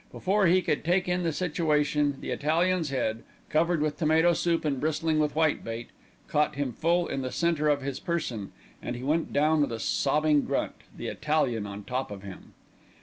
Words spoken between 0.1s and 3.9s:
Before he could take in the situation, the Italian's head, covered